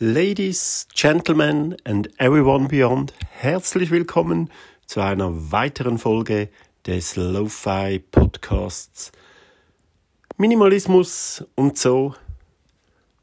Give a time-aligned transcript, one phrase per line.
[0.00, 4.48] Ladies, Gentlemen and everyone beyond, herzlich willkommen
[4.86, 6.50] zu einer weiteren Folge
[6.86, 9.10] des Lo-Fi Podcasts
[10.36, 12.14] Minimalismus und so.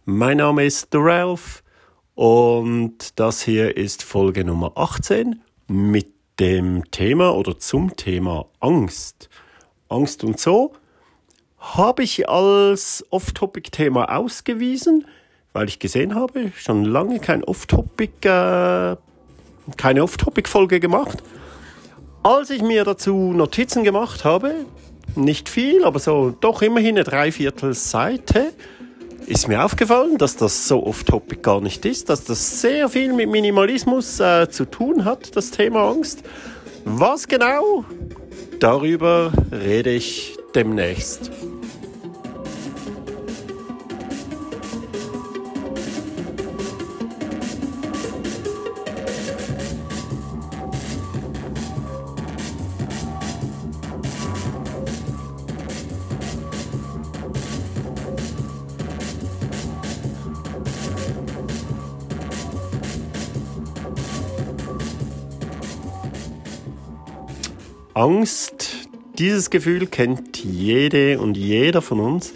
[0.04, 1.64] Mein Name ist The Ralph
[2.14, 6.12] und das hier ist Folge Nummer 18 mit
[6.42, 9.30] dem Thema oder zum Thema Angst.
[9.88, 10.74] Angst und so
[11.58, 15.06] habe ich als Off-Topic-Thema ausgewiesen
[15.56, 18.98] weil ich gesehen habe, schon lange kein Off-Topic, äh,
[19.78, 21.24] keine Off-Topic-Folge gemacht.
[22.24, 24.66] Als ich mir dazu Notizen gemacht habe,
[25.16, 28.52] nicht viel, aber so doch immerhin eine Dreiviertelseite,
[29.28, 33.30] ist mir aufgefallen, dass das so off-topic gar nicht ist, dass das sehr viel mit
[33.30, 36.24] Minimalismus äh, zu tun hat, das Thema Angst.
[36.84, 37.86] Was genau?
[38.60, 41.32] Darüber rede ich demnächst.
[67.96, 72.34] Angst, dieses Gefühl kennt jede und jeder von uns.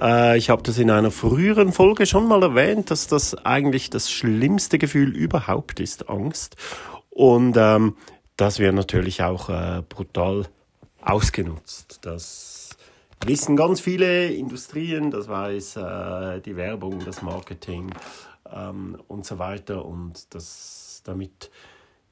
[0.00, 4.10] Äh, ich habe das in einer früheren Folge schon mal erwähnt, dass das eigentlich das
[4.10, 6.56] schlimmste Gefühl überhaupt ist, Angst.
[7.10, 7.98] Und ähm,
[8.38, 10.46] das wird natürlich auch äh, brutal
[11.02, 11.98] ausgenutzt.
[12.00, 12.70] Das
[13.26, 17.90] wissen ganz viele Industrien, das weiß äh, die Werbung, das Marketing
[18.50, 19.84] ähm, und so weiter.
[19.84, 21.50] Und das damit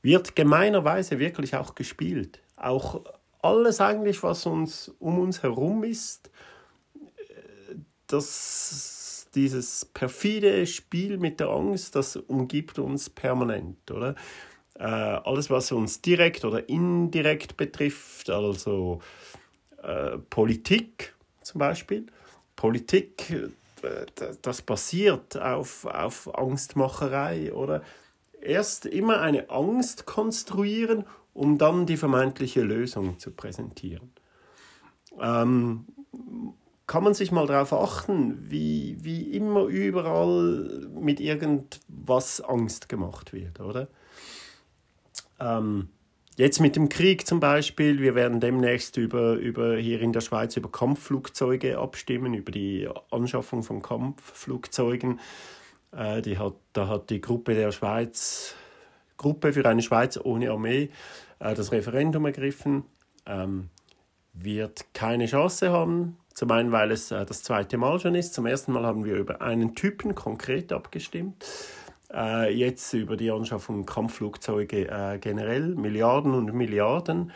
[0.03, 3.03] wird gemeinerweise wirklich auch gespielt auch
[3.43, 6.31] alles eigentlich, was uns um uns herum ist,
[8.07, 14.15] das, dieses perfide Spiel mit der Angst, das umgibt uns permanent, oder?
[14.79, 19.01] Äh, alles, was uns direkt oder indirekt betrifft, also
[19.83, 22.07] äh, Politik zum Beispiel.
[22.57, 23.31] Politik,
[23.83, 24.07] äh,
[24.43, 27.83] das basiert auf, auf Angstmacherei, oder?
[28.41, 34.13] Erst immer eine Angst konstruieren um dann die vermeintliche Lösung zu präsentieren.
[35.21, 35.87] Ähm,
[36.87, 43.61] kann man sich mal darauf achten, wie, wie immer überall mit irgendwas Angst gemacht wird,
[43.61, 43.89] oder?
[45.41, 45.89] Ähm,
[46.37, 50.57] jetzt mit dem Krieg zum Beispiel, wir werden demnächst über, über hier in der Schweiz
[50.57, 55.21] über Kampfflugzeuge abstimmen, über die Anschaffung von Kampfflugzeugen.
[55.93, 58.55] Äh, die hat, da hat die Gruppe der Schweiz
[59.23, 60.91] Gruppe für eine Schweiz ohne Armee
[61.39, 62.85] äh, das Referendum ergriffen.
[63.25, 63.71] Ähm,
[64.35, 66.17] wird keine Chance haben.
[66.35, 68.35] Zum einen, weil es äh, das zweite Mal schon ist.
[68.35, 71.45] Zum ersten Mal haben wir über einen Typen konkret abgestimmt.
[72.13, 75.75] Äh, jetzt über die Anschaffung Kampfflugzeuge äh, generell.
[75.75, 77.33] Milliarden und Milliarden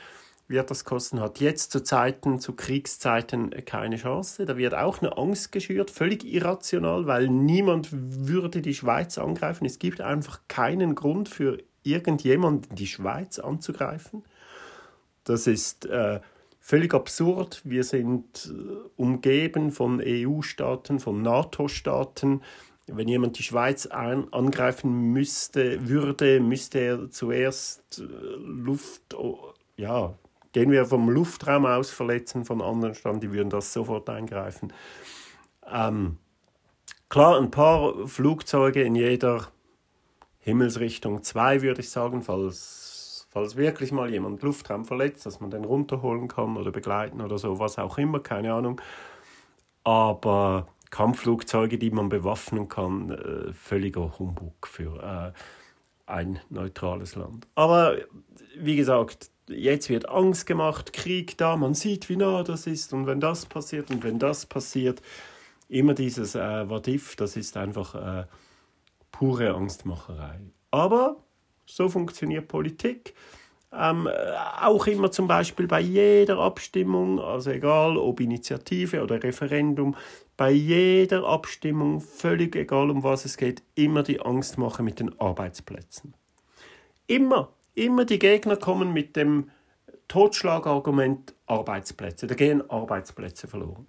[0.48, 1.20] wird das kosten.
[1.20, 4.46] Hat jetzt zu Zeiten, zu Kriegszeiten keine Chance.
[4.46, 9.66] Da wird auch eine Angst geschürt, völlig irrational, weil niemand würde die Schweiz angreifen.
[9.66, 14.24] Es gibt einfach keinen Grund für irgendjemanden die Schweiz anzugreifen.
[15.24, 16.20] Das ist äh,
[16.60, 17.60] völlig absurd.
[17.64, 22.42] Wir sind äh, umgeben von EU-Staaten, von NATO-Staaten.
[22.86, 28.04] Wenn jemand die Schweiz an, angreifen müsste, würde, müsste er zuerst äh,
[28.38, 30.14] Luft, oh, ja,
[30.52, 34.72] gehen wir vom Luftraum aus verletzen von anderen Staaten, die würden das sofort eingreifen.
[35.70, 36.18] Ähm,
[37.08, 39.48] klar, ein paar Flugzeuge in jeder
[40.46, 45.64] Himmelsrichtung 2, würde ich sagen, falls, falls wirklich mal jemand Luftraum verletzt, dass man den
[45.64, 48.80] runterholen kann oder begleiten oder so, was auch immer, keine Ahnung.
[49.82, 55.32] Aber Kampfflugzeuge, die man bewaffnen kann, äh, völliger Humbug für äh,
[56.08, 57.48] ein neutrales Land.
[57.56, 57.96] Aber
[58.56, 63.08] wie gesagt, jetzt wird Angst gemacht, Krieg da, man sieht, wie nah das ist und
[63.08, 65.02] wenn das passiert und wenn das passiert,
[65.68, 68.26] immer dieses äh, What das ist einfach äh,
[69.18, 70.40] pure Angstmacherei.
[70.70, 71.16] Aber
[71.64, 73.14] so funktioniert Politik.
[73.72, 74.08] Ähm,
[74.60, 79.96] auch immer zum Beispiel bei jeder Abstimmung, also egal ob Initiative oder Referendum,
[80.36, 86.14] bei jeder Abstimmung, völlig egal um was es geht, immer die Angstmache mit den Arbeitsplätzen.
[87.06, 89.50] Immer, immer die Gegner kommen mit dem
[90.08, 92.26] Totschlagargument Arbeitsplätze.
[92.26, 93.86] Da gehen Arbeitsplätze verloren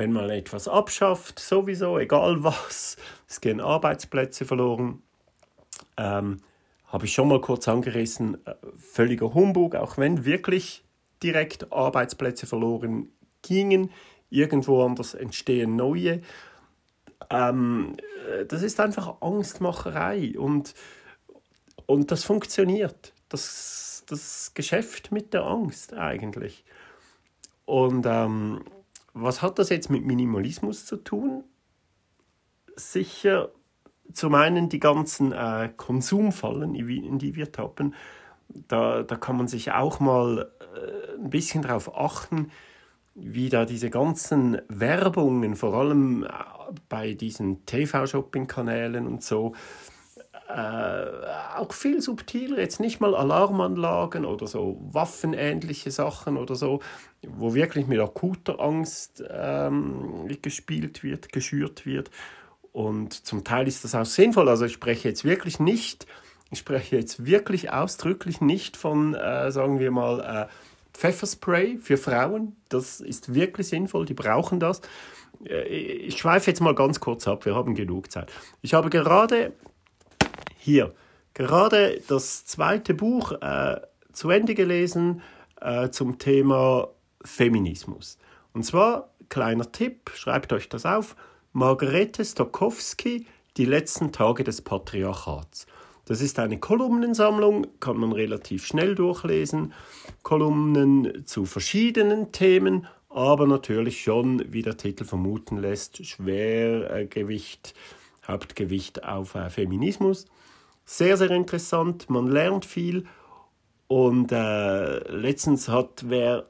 [0.00, 2.96] wenn man etwas abschafft, sowieso, egal was,
[3.28, 5.02] es gehen Arbeitsplätze verloren.
[5.98, 6.40] Ähm,
[6.86, 10.82] Habe ich schon mal kurz angerissen, äh, völliger Humbug, auch wenn wirklich
[11.22, 13.12] direkt Arbeitsplätze verloren
[13.42, 13.90] gingen,
[14.30, 16.22] irgendwo anders entstehen neue.
[17.28, 17.96] Ähm,
[18.48, 20.74] das ist einfach Angstmacherei und,
[21.84, 23.12] und das funktioniert.
[23.28, 26.64] Das, das Geschäft mit der Angst eigentlich.
[27.66, 28.64] Und ähm,
[29.14, 31.44] was hat das jetzt mit Minimalismus zu tun?
[32.76, 33.50] Sicher
[34.12, 37.94] zum einen die ganzen äh, Konsumfallen, in die wir tappen.
[38.48, 42.50] Da, da kann man sich auch mal äh, ein bisschen darauf achten,
[43.14, 46.28] wie da diese ganzen Werbungen, vor allem äh,
[46.88, 49.54] bei diesen TV-Shopping-Kanälen und so,
[50.56, 56.80] äh, auch viel subtiler, jetzt nicht mal Alarmanlagen oder so waffenähnliche Sachen oder so,
[57.26, 62.10] wo wirklich mit akuter Angst ähm, gespielt wird, geschürt wird.
[62.72, 64.48] Und zum Teil ist das auch sinnvoll.
[64.48, 66.06] Also ich spreche jetzt wirklich nicht,
[66.50, 70.52] ich spreche jetzt wirklich ausdrücklich nicht von, äh, sagen wir mal, äh,
[70.92, 72.56] Pfefferspray für Frauen.
[72.68, 74.80] Das ist wirklich sinnvoll, die brauchen das.
[75.44, 78.32] Äh, ich schweife jetzt mal ganz kurz ab, wir haben genug Zeit.
[78.62, 79.52] Ich habe gerade
[80.60, 80.92] hier,
[81.32, 83.80] gerade das zweite Buch äh,
[84.12, 85.22] zu Ende gelesen
[85.60, 86.88] äh, zum Thema
[87.24, 88.18] Feminismus.
[88.52, 91.16] Und zwar, kleiner Tipp, schreibt euch das auf,
[91.52, 93.26] Margarete Stokowski,
[93.56, 95.66] Die letzten Tage des Patriarchats.
[96.04, 99.72] Das ist eine Kolumnensammlung, kann man relativ schnell durchlesen.
[100.22, 107.74] Kolumnen zu verschiedenen Themen, aber natürlich schon, wie der Titel vermuten lässt, Schwergewicht,
[108.26, 110.26] Hauptgewicht auf äh, Feminismus.
[110.84, 113.06] Sehr, sehr interessant, man lernt viel.
[113.86, 116.46] Und äh, letztens hat wer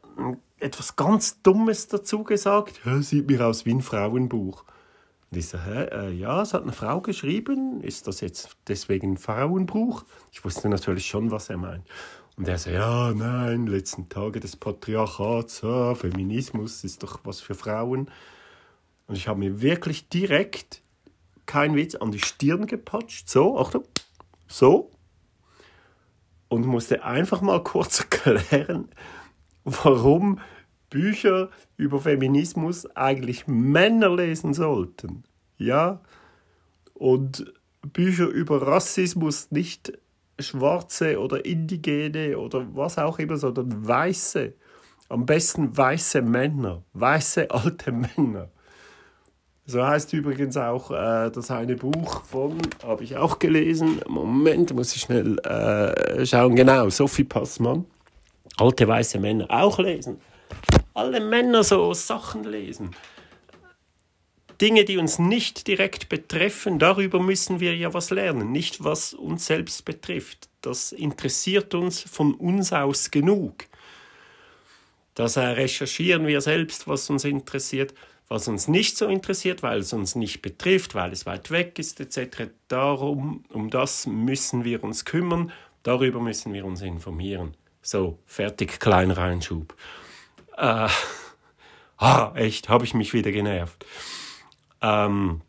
[0.58, 2.80] etwas ganz Dummes dazu gesagt.
[3.00, 4.64] Sieht mir aus wie ein Frauenbuch.
[5.30, 7.82] Und ich so, hä, äh, ja, es hat eine Frau geschrieben.
[7.82, 10.04] Ist das jetzt deswegen ein Frauenbuch?
[10.32, 11.86] Ich wusste natürlich schon, was er meint.
[12.36, 17.54] Und er so, ja, nein, letzten Tage des Patriarchats, ah, Feminismus ist doch was für
[17.54, 18.10] Frauen.
[19.06, 20.82] Und ich habe mir wirklich direkt,
[21.46, 23.28] kein Witz, an die Stirn gepatscht.
[23.28, 23.84] So, Achtung,
[24.50, 24.90] so.
[26.48, 28.88] Und musste einfach mal kurz erklären,
[29.64, 30.40] warum
[30.90, 35.22] Bücher über Feminismus eigentlich Männer lesen sollten.
[35.56, 36.00] Ja?
[36.94, 37.54] Und
[37.92, 39.92] Bücher über Rassismus nicht
[40.40, 44.54] Schwarze oder Indigene oder was auch immer, sondern Weiße.
[45.08, 48.50] Am besten weiße Männer, weiße alte Männer.
[49.66, 54.00] So heißt übrigens auch äh, das eine Buch von, habe ich auch gelesen.
[54.08, 56.56] Moment, muss ich schnell äh, schauen.
[56.56, 57.84] Genau, Sophie Passmann.
[58.58, 60.18] Alte weiße Männer auch lesen
[60.94, 62.94] alle Männer so Sachen lesen.
[64.60, 69.46] Dinge, die uns nicht direkt betreffen, darüber müssen wir ja was lernen, nicht was uns
[69.46, 70.50] selbst betrifft.
[70.60, 73.64] Das interessiert uns von uns aus genug.
[75.14, 77.94] Das recherchieren wir selbst, was uns interessiert,
[78.30, 81.98] was uns nicht so interessiert, weil es uns nicht betrifft, weil es weit weg ist,
[81.98, 82.44] etc.
[82.68, 87.56] Darum, um das müssen wir uns kümmern, darüber müssen wir uns informieren.
[87.82, 89.74] So, fertig, kleiner Einschub.
[90.56, 90.88] Äh,
[91.98, 93.84] ah, echt, habe ich mich wieder genervt.
[94.80, 95.40] Ähm,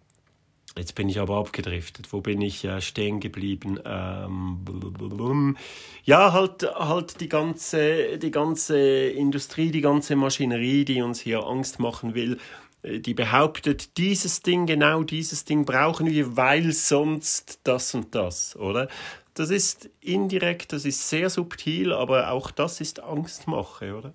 [0.75, 2.11] jetzt bin ich aber abgedriftet.
[2.11, 3.79] Wo bin ich äh, stehen geblieben?
[3.85, 5.55] Ähm,
[6.03, 11.79] ja, halt, halt die ganze, die ganze Industrie, die ganze Maschinerie, die uns hier Angst
[11.79, 12.39] machen will,
[12.83, 18.87] die behauptet, dieses Ding, genau dieses Ding brauchen wir, weil sonst das und das, oder?
[19.33, 24.13] Das ist indirekt, das ist sehr subtil, aber auch das ist Angstmache, oder?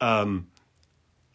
[0.00, 0.48] Ähm,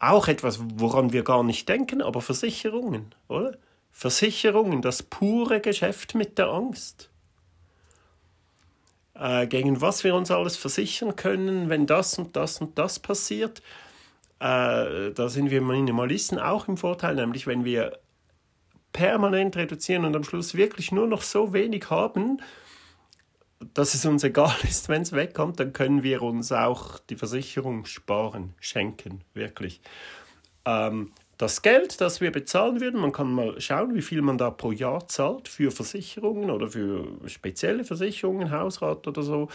[0.00, 3.56] auch etwas, woran wir gar nicht denken, aber Versicherungen, oder?
[3.90, 7.10] Versicherungen, das pure Geschäft mit der Angst.
[9.14, 13.62] Äh, gegen was wir uns alles versichern können, wenn das und das und das passiert.
[14.40, 17.98] Äh, da sind wir Minimalisten auch im Vorteil, nämlich wenn wir
[18.92, 22.40] permanent reduzieren und am Schluss wirklich nur noch so wenig haben,
[23.74, 27.84] dass es uns egal ist, wenn es wegkommt, dann können wir uns auch die Versicherung
[27.84, 29.80] sparen, schenken, wirklich.
[30.64, 34.50] Ähm, das Geld, das wir bezahlen würden, man kann mal schauen, wie viel man da
[34.50, 39.48] pro Jahr zahlt für Versicherungen oder für spezielle Versicherungen, Hausrat oder so,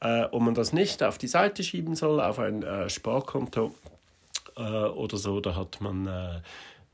[0.00, 3.74] äh, ob man das nicht auf die Seite schieben soll, auf ein äh, Sparkonto
[4.56, 6.40] äh, oder so, da hat man äh,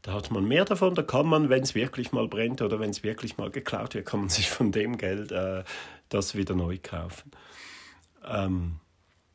[0.02, 2.90] da hat man mehr davon, da kann man, wenn es wirklich mal brennt oder wenn
[2.90, 5.62] es wirklich mal geklaut wird, kann man sich von dem Geld äh,
[6.09, 7.31] das wieder neu kaufen.
[8.25, 8.81] Ähm,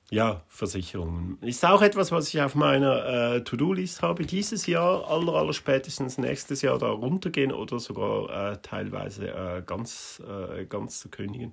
[0.10, 1.38] ja, Versicherungen.
[1.42, 3.06] Ist auch etwas, was ich auf meiner
[3.36, 4.26] äh, To-Do-List habe.
[4.26, 10.22] Dieses Jahr, aller, aller spätestens nächstes Jahr da runtergehen oder sogar äh, teilweise äh, ganz,
[10.26, 11.52] äh, ganz zu kündigen.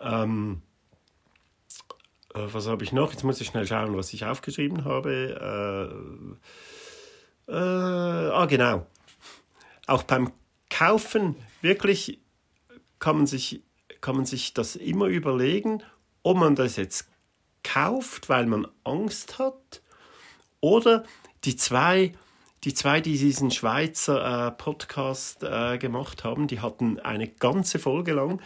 [0.00, 0.73] Ähm, äh,
[2.34, 3.12] was habe ich noch?
[3.12, 6.36] Jetzt muss ich schnell schauen, was ich aufgeschrieben habe.
[7.48, 8.86] Äh, ah, genau.
[9.86, 10.32] auch beim
[10.70, 12.20] Kaufen wirklich
[12.98, 13.62] kann man sich,
[14.00, 15.82] kann man sich das immer überlegen,
[16.22, 17.08] ob man das jetzt
[17.62, 19.82] kauft, weil man Angst hat,
[20.60, 21.04] oder
[21.44, 22.14] die zwei,
[22.64, 28.14] die zwei, die diesen Schweizer äh, Podcast äh, gemacht haben, die hatten eine ganze Folge
[28.14, 28.40] lang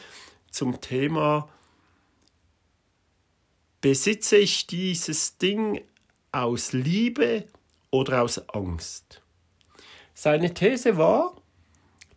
[0.51, 1.49] zum Thema
[3.81, 5.83] besitze ich dieses Ding
[6.33, 7.45] aus Liebe
[7.91, 9.23] oder aus Angst?
[10.15, 11.37] Seine These war,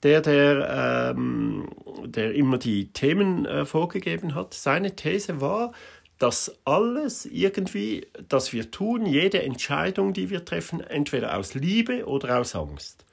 [0.04, 1.70] der, der, ähm,
[2.06, 5.72] der immer die Themen äh, vorgegeben hat, seine These war,
[6.18, 12.40] dass alles irgendwie, das wir tun, jede Entscheidung, die wir treffen, entweder aus Liebe oder
[12.40, 13.06] aus Angst,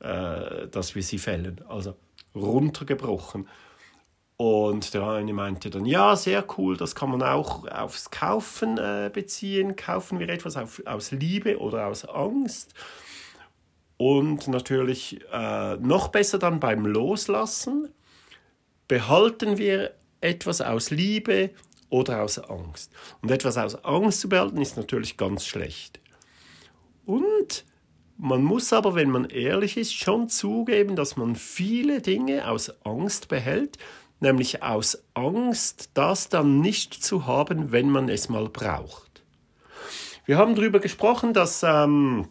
[0.00, 1.62] äh, dass wir sie fällen.
[1.68, 1.96] Also
[2.34, 3.48] runtergebrochen.
[4.38, 9.10] Und der eine meinte dann, ja, sehr cool, das kann man auch aufs Kaufen äh,
[9.12, 9.76] beziehen.
[9.76, 12.74] Kaufen wir etwas auf, aus Liebe oder aus Angst?
[13.96, 17.88] Und natürlich äh, noch besser dann beim Loslassen.
[18.88, 21.50] Behalten wir etwas aus Liebe
[21.88, 22.92] oder aus Angst?
[23.22, 25.98] Und etwas aus Angst zu behalten ist natürlich ganz schlecht.
[27.06, 27.64] Und
[28.18, 33.28] man muss aber, wenn man ehrlich ist, schon zugeben, dass man viele Dinge aus Angst
[33.28, 33.78] behält,
[34.20, 39.22] nämlich aus Angst, das dann nicht zu haben, wenn man es mal braucht.
[40.24, 42.28] Wir haben darüber gesprochen, dass, ähm,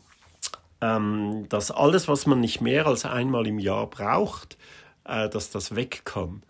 [0.82, 4.58] ähm, dass alles, was man nicht mehr als einmal im Jahr braucht,
[5.06, 6.44] äh, dass das weg kann.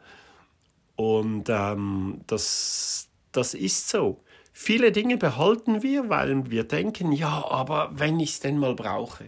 [0.96, 4.22] Und ähm, das, das ist so.
[4.54, 9.26] Viele Dinge behalten wir, weil wir denken, ja, aber wenn ich es denn mal brauche.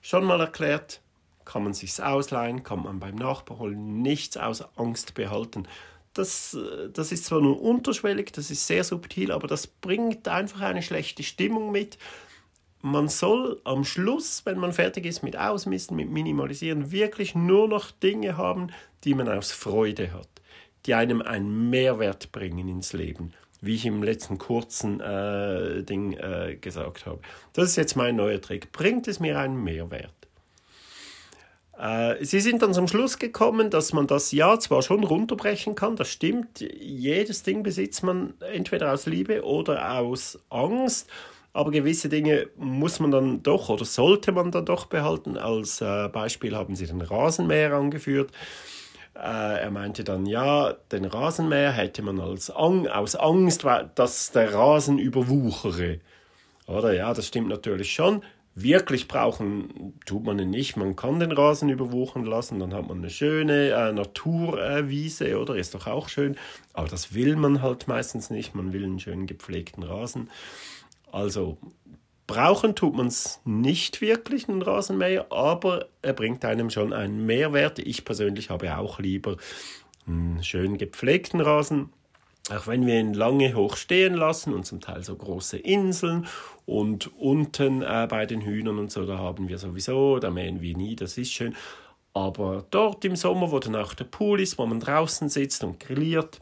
[0.00, 1.02] Schon mal erklärt,
[1.46, 5.66] kann man sich's ausleihen, kann man beim Nachbar holen, nichts aus Angst behalten.
[6.12, 6.56] Das,
[6.92, 11.22] das ist zwar nur unterschwellig, das ist sehr subtil, aber das bringt einfach eine schlechte
[11.22, 11.96] Stimmung mit.
[12.82, 17.90] Man soll am Schluss, wenn man fertig ist mit Ausmisten, mit Minimalisieren, wirklich nur noch
[17.90, 18.68] Dinge haben,
[19.04, 20.28] die man aus Freude hat,
[20.84, 26.56] die einem einen Mehrwert bringen ins Leben wie ich im letzten kurzen äh, Ding äh,
[26.60, 27.20] gesagt habe.
[27.52, 28.72] Das ist jetzt mein neuer Trick.
[28.72, 30.25] Bringt es mir einen Mehrwert?
[31.78, 35.96] Äh, sie sind dann zum Schluss gekommen, dass man das ja zwar schon runterbrechen kann,
[35.96, 41.10] das stimmt, jedes Ding besitzt man entweder aus Liebe oder aus Angst,
[41.52, 45.36] aber gewisse Dinge muss man dann doch oder sollte man dann doch behalten.
[45.38, 48.30] Als äh, Beispiel haben sie den Rasenmäher angeführt.
[49.14, 54.52] Äh, er meinte dann, ja, den Rasenmäher hätte man als Ang aus Angst, dass der
[54.52, 56.00] Rasen überwuchere.
[56.66, 58.22] Oder ja, das stimmt natürlich schon
[58.56, 60.76] wirklich brauchen tut man ihn nicht.
[60.76, 65.56] Man kann den Rasen überwuchern lassen, dann hat man eine schöne äh, Naturwiese, äh, oder?
[65.56, 66.36] Ist doch auch schön.
[66.72, 68.54] Aber das will man halt meistens nicht.
[68.54, 70.30] Man will einen schönen gepflegten Rasen.
[71.12, 71.58] Also
[72.26, 77.78] brauchen tut man es nicht wirklich, einen Rasenmäher, aber er bringt einem schon einen Mehrwert.
[77.78, 79.36] Ich persönlich habe auch lieber
[80.06, 81.90] einen schön gepflegten Rasen
[82.50, 86.26] auch wenn wir ihn lange hoch stehen lassen und zum Teil so große Inseln
[86.64, 90.76] und unten äh, bei den Hühnern und so, da haben wir sowieso, da mähen wir
[90.76, 91.56] nie, das ist schön.
[92.12, 95.80] Aber dort im Sommer, wo dann auch der Pool ist, wo man draußen sitzt und
[95.80, 96.40] grilliert,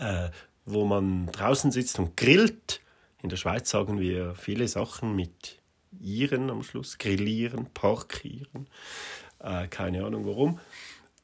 [0.00, 0.30] äh,
[0.64, 2.80] wo man draußen sitzt und grillt,
[3.22, 5.60] in der Schweiz sagen wir viele Sachen mit
[6.00, 8.68] ihren am Schluss, grillieren, parkieren,
[9.40, 10.60] äh, keine Ahnung warum.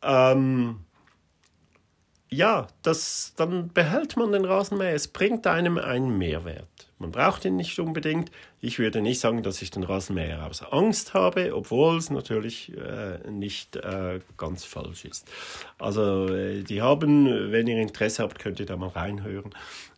[0.02, 0.80] Ähm,
[2.34, 4.94] ja, das, dann behält man den Rasenmäher.
[4.94, 6.68] Es bringt einem einen Mehrwert.
[6.98, 8.30] Man braucht ihn nicht unbedingt.
[8.60, 13.30] Ich würde nicht sagen, dass ich den Rasenmäher aus Angst habe, obwohl es natürlich äh,
[13.30, 15.30] nicht äh, ganz falsch ist.
[15.78, 19.50] Also äh, die haben, wenn ihr Interesse habt, könnt ihr da mal reinhören.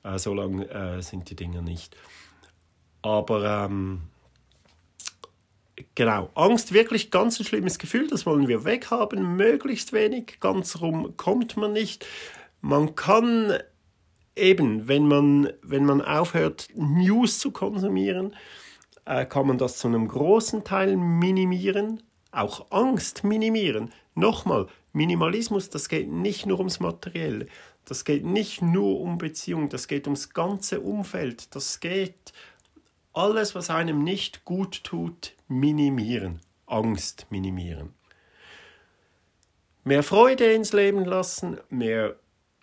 [0.03, 1.97] Äh, so lang äh, sind die Dinger nicht.
[3.03, 4.03] Aber ähm,
[5.95, 11.17] Genau, Angst wirklich ganz ein schlimmes Gefühl, das wollen wir weghaben, möglichst wenig, ganz rum
[11.19, 12.07] kommt man nicht.
[12.63, 13.59] Man kann
[14.35, 18.35] eben, wenn man, wenn man aufhört, News zu konsumieren,
[19.05, 22.03] äh, kann man das zu einem großen Teil minimieren,
[22.33, 23.93] auch Angst minimieren.
[24.15, 27.49] Nochmal, Minimalismus, das geht nicht nur ums Materielle,
[27.85, 32.33] das geht nicht nur um Beziehungen, das geht ums ganze Umfeld, das geht
[33.13, 37.95] alles, was einem nicht gut tut, minimieren, Angst minimieren.
[39.85, 42.17] Mehr Freude ins Leben lassen, mehr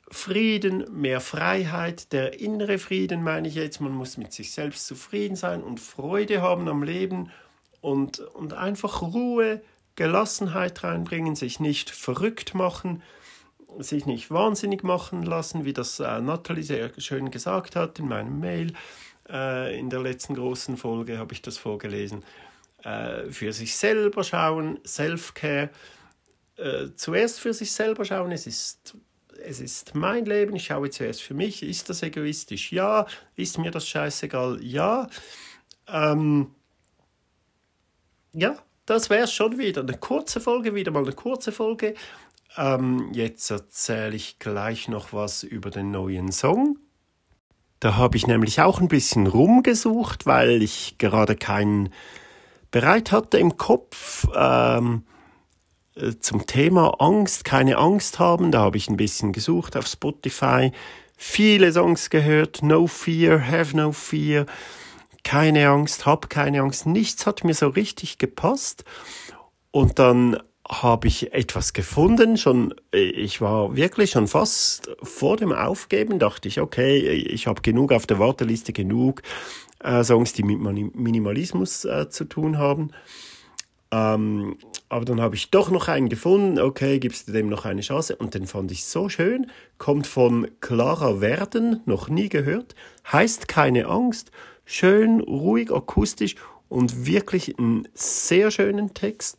[0.09, 5.35] Frieden, mehr Freiheit, der innere Frieden meine ich jetzt, man muss mit sich selbst zufrieden
[5.35, 7.31] sein und Freude haben am Leben
[7.81, 9.61] und, und einfach Ruhe,
[9.95, 13.01] Gelassenheit reinbringen, sich nicht verrückt machen,
[13.79, 18.39] sich nicht wahnsinnig machen lassen, wie das äh, Natalie sehr schön gesagt hat in meinem
[18.39, 18.73] Mail.
[19.29, 22.23] Äh, in der letzten großen Folge habe ich das vorgelesen.
[22.83, 25.69] Äh, für sich selber schauen, Self-Care,
[26.57, 28.95] äh, zuerst für sich selber schauen, es ist,
[29.43, 32.71] es ist mein Leben, ich schaue zuerst für mich, ist das egoistisch?
[32.71, 34.59] Ja, ist mir das scheißegal?
[34.61, 35.07] Ja.
[35.87, 36.53] Ähm,
[38.33, 41.95] ja, das wäre schon wieder eine kurze Folge, wieder mal eine kurze Folge.
[42.57, 46.77] Ähm, jetzt erzähle ich gleich noch was über den neuen Song.
[47.79, 51.93] Da habe ich nämlich auch ein bisschen rumgesucht, weil ich gerade keinen
[52.74, 55.03] bereit hatte im Kopf ähm,
[55.96, 58.51] äh, zum Thema Angst, keine Angst haben.
[58.51, 60.72] Da habe ich ein bisschen gesucht auf Spotify,
[61.15, 64.48] viele Songs gehört, No Fear, Have No Fear,
[65.24, 66.88] keine Angst, hab keine Angst.
[66.88, 68.84] Nichts hat mir so richtig gepasst.
[69.72, 70.38] Und dann
[70.68, 76.60] habe ich etwas gefunden, schon, ich war wirklich schon fast vor dem Aufgeben, dachte ich,
[76.60, 79.22] okay, ich habe genug auf der Warteliste, genug
[79.83, 80.59] äh, Songs, die mit
[80.95, 82.91] Minimalismus äh, zu tun haben.
[83.91, 84.57] Ähm,
[84.89, 88.15] aber dann habe ich doch noch einen gefunden, okay, gibst du dem noch eine Chance?
[88.15, 92.75] Und den fand ich so schön, kommt von Clara Werden, noch nie gehört,
[93.11, 94.31] heißt keine Angst,
[94.65, 96.35] schön, ruhig, akustisch
[96.69, 99.37] und wirklich einen sehr schönen Text.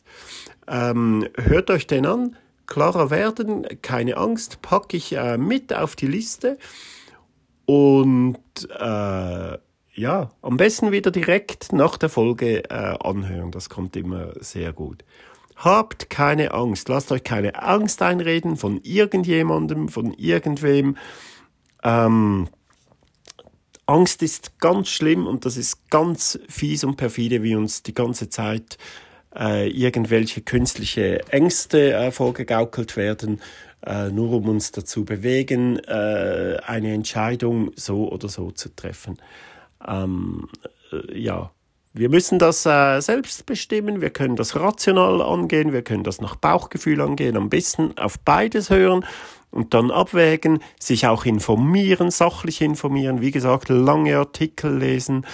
[0.67, 6.07] Ähm, hört euch den an, Clara Werden, keine Angst, packe ich äh, mit auf die
[6.07, 6.57] Liste.
[7.65, 8.37] Und
[8.79, 9.57] äh,
[9.95, 13.51] ja, am besten wieder direkt nach der Folge äh, anhören.
[13.51, 15.03] Das kommt immer sehr gut.
[15.55, 16.89] Habt keine Angst.
[16.89, 20.97] Lasst euch keine Angst einreden von irgendjemandem, von irgendwem.
[21.83, 22.49] Ähm,
[23.85, 28.29] Angst ist ganz schlimm und das ist ganz fies und perfide, wie uns die ganze
[28.29, 28.77] Zeit
[29.33, 33.41] äh, irgendwelche künstliche Ängste äh, vorgegaukelt werden,
[33.85, 39.17] äh, nur um uns dazu bewegen, äh, eine Entscheidung so oder so zu treffen.
[39.87, 40.47] Ähm,
[40.91, 41.51] äh, ja,
[41.93, 46.35] wir müssen das äh, selbst bestimmen, wir können das rational angehen, wir können das nach
[46.35, 49.05] Bauchgefühl angehen, am besten auf beides hören
[49.49, 55.25] und dann abwägen, sich auch informieren, sachlich informieren, wie gesagt, lange Artikel lesen,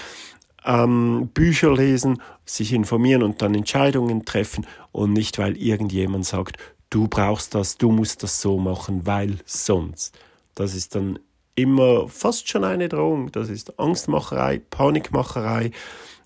[0.64, 6.58] ähm, Bücher lesen, sich informieren und dann Entscheidungen treffen und nicht, weil irgendjemand sagt,
[6.92, 10.16] du brauchst das, du musst das so machen, weil sonst.
[10.54, 11.18] Das ist dann
[11.56, 13.32] immer fast schon eine Drohung.
[13.32, 15.72] Das ist Angstmacherei, Panikmacherei.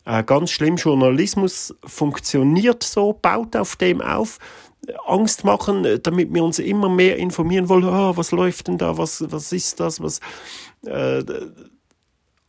[0.06, 4.40] Äh, ganz schlimm, Journalismus funktioniert so, baut auf dem auf.
[5.08, 9.24] Angst machen, damit wir uns immer mehr informieren wollen, oh, was läuft denn da, was,
[9.32, 10.20] was ist das, was
[10.86, 11.24] äh,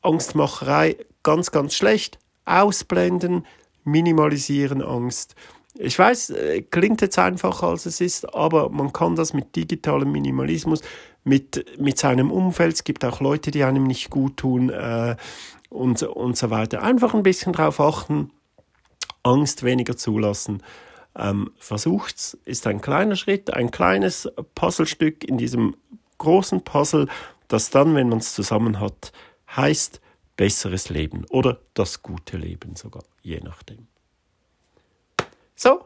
[0.03, 2.19] Angstmacherei, ganz, ganz schlecht.
[2.45, 3.47] Ausblenden,
[3.85, 5.35] minimalisieren Angst.
[5.75, 10.13] Ich weiß, äh, klingt jetzt einfacher als es ist, aber man kann das mit digitalem
[10.13, 10.81] Minimalismus,
[11.27, 15.17] mit, mit seinem Umfeld, es gibt auch Leute, die einem nicht gut tun äh,
[15.69, 16.83] und, und so weiter.
[16.83, 18.31] Einfach ein bisschen drauf achten,
[19.25, 20.63] Angst weniger zulassen.
[21.17, 25.75] Ähm, versucht's, ist ein kleiner Schritt, ein kleines Puzzlestück in diesem
[26.19, 27.09] großen Puzzle,
[27.49, 29.13] das dann, wenn man es zusammen hat,
[29.57, 30.01] heißt
[30.37, 33.89] besseres Leben oder das gute Leben sogar, je nachdem.
[35.57, 35.85] So,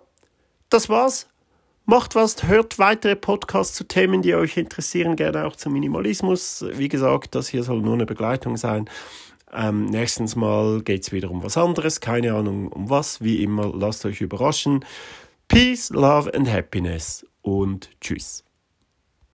[0.68, 1.28] das war's.
[1.86, 6.64] Macht was, hört weitere Podcasts zu Themen, die euch interessieren, gerne auch zum Minimalismus.
[6.74, 8.88] Wie gesagt, das hier soll nur eine Begleitung sein.
[9.52, 14.04] Ähm, nächstens Mal geht's wieder um was anderes, keine Ahnung um was, wie immer, lasst
[14.06, 14.84] euch überraschen.
[15.48, 18.44] Peace, Love and Happiness und tschüss.